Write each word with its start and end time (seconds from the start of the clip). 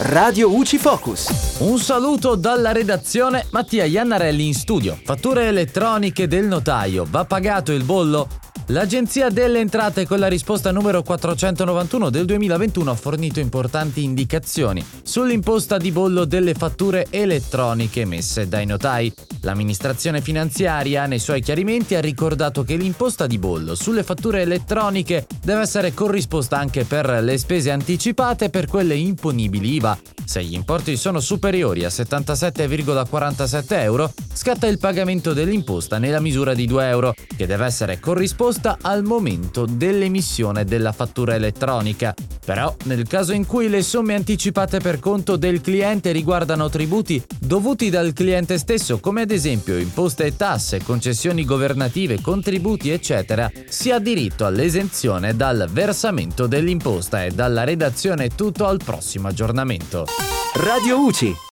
Radio 0.00 0.54
UCI 0.54 0.78
Focus. 0.78 1.56
Un 1.58 1.78
saluto 1.78 2.34
dalla 2.34 2.72
redazione 2.72 3.46
Mattia 3.50 3.84
Iannarelli 3.84 4.46
in 4.46 4.54
studio. 4.54 4.98
Fatture 5.04 5.46
elettroniche 5.46 6.26
del 6.26 6.46
notaio. 6.46 7.06
Va 7.08 7.24
pagato 7.24 7.72
il 7.72 7.84
bollo? 7.84 8.28
L'Agenzia 8.70 9.30
delle 9.30 9.60
Entrate 9.60 10.06
con 10.06 10.18
la 10.18 10.26
risposta 10.26 10.70
numero 10.72 11.02
491 11.02 12.10
del 12.10 12.26
2021 12.26 12.90
ha 12.90 12.94
fornito 12.94 13.40
importanti 13.40 14.02
indicazioni 14.02 14.84
sull'imposta 15.02 15.78
di 15.78 15.90
bollo 15.90 16.26
delle 16.26 16.52
fatture 16.52 17.06
elettroniche 17.08 18.02
emesse 18.02 18.46
dai 18.46 18.66
notai. 18.66 19.10
L'amministrazione 19.40 20.20
finanziaria 20.20 21.06
nei 21.06 21.18
suoi 21.18 21.40
chiarimenti 21.40 21.94
ha 21.94 22.00
ricordato 22.02 22.62
che 22.62 22.76
l'imposta 22.76 23.26
di 23.26 23.38
bollo 23.38 23.74
sulle 23.74 24.02
fatture 24.02 24.42
elettroniche 24.42 25.26
deve 25.42 25.62
essere 25.62 25.94
corrisposta 25.94 26.58
anche 26.58 26.84
per 26.84 27.08
le 27.22 27.38
spese 27.38 27.70
anticipate 27.70 28.46
e 28.46 28.50
per 28.50 28.66
quelle 28.66 28.96
imponibili 28.96 29.76
IVA. 29.76 29.98
Se 30.26 30.44
gli 30.44 30.52
importi 30.52 30.98
sono 30.98 31.20
superiori 31.20 31.84
a 31.84 31.88
77,47 31.88 33.64
euro, 33.80 34.12
scatta 34.30 34.66
il 34.66 34.78
pagamento 34.78 35.32
dell'imposta 35.32 35.96
nella 35.96 36.20
misura 36.20 36.52
di 36.52 36.66
2 36.66 36.86
euro, 36.86 37.14
che 37.34 37.46
deve 37.46 37.64
essere 37.64 37.98
corrisposta 37.98 38.57
giusta 38.58 38.78
al 38.82 39.04
momento 39.04 39.66
dell'emissione 39.66 40.64
della 40.64 40.92
fattura 40.92 41.34
elettronica. 41.34 42.14
Però, 42.44 42.74
nel 42.84 43.06
caso 43.06 43.32
in 43.32 43.46
cui 43.46 43.68
le 43.68 43.82
somme 43.82 44.14
anticipate 44.14 44.80
per 44.80 44.98
conto 44.98 45.36
del 45.36 45.60
cliente 45.60 46.12
riguardano 46.12 46.68
tributi 46.68 47.22
dovuti 47.38 47.90
dal 47.90 48.12
cliente 48.12 48.58
stesso, 48.58 48.98
come 48.98 49.22
ad 49.22 49.30
esempio 49.30 49.76
imposte 49.78 50.24
e 50.24 50.36
tasse, 50.36 50.82
concessioni 50.82 51.44
governative, 51.44 52.20
contributi, 52.20 52.90
eccetera, 52.90 53.50
si 53.68 53.90
ha 53.90 53.98
diritto 53.98 54.44
all'esenzione 54.44 55.36
dal 55.36 55.68
versamento 55.70 56.46
dell'imposta 56.46 57.24
e 57.24 57.30
dalla 57.30 57.64
redazione 57.64 58.28
tutto 58.34 58.66
al 58.66 58.80
prossimo 58.82 59.28
aggiornamento. 59.28 60.06
Radio 60.54 61.00
UCI 61.00 61.46